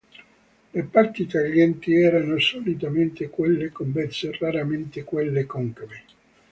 [0.71, 6.03] Le parti taglienti erano solitamente quelle convesse, raramente quelle concave.